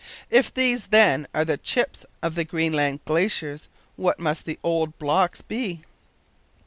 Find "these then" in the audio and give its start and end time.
0.51-1.27